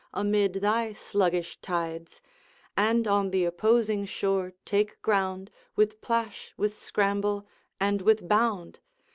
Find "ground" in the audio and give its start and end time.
5.03-5.51